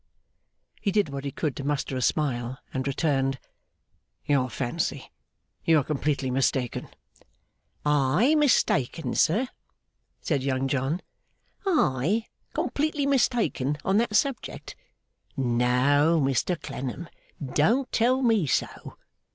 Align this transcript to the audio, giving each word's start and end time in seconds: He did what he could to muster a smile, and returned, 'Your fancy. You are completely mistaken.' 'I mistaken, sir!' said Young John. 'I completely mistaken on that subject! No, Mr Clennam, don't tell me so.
He 0.81 0.89
did 0.91 1.09
what 1.09 1.25
he 1.25 1.31
could 1.31 1.55
to 1.57 1.63
muster 1.63 1.95
a 1.95 2.01
smile, 2.01 2.57
and 2.73 2.87
returned, 2.87 3.37
'Your 4.25 4.49
fancy. 4.49 5.11
You 5.63 5.77
are 5.77 5.83
completely 5.83 6.31
mistaken.' 6.31 6.89
'I 7.85 8.33
mistaken, 8.33 9.13
sir!' 9.13 9.47
said 10.19 10.41
Young 10.41 10.67
John. 10.67 11.03
'I 11.67 12.25
completely 12.55 13.05
mistaken 13.05 13.77
on 13.85 13.97
that 13.97 14.15
subject! 14.15 14.75
No, 15.37 16.19
Mr 16.19 16.59
Clennam, 16.59 17.07
don't 17.53 17.91
tell 17.91 18.23
me 18.23 18.47
so. 18.47 18.97